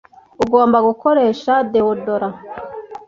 Ugomba 0.43 0.77
gukoresha 0.87 1.53
deodorant. 1.71 2.35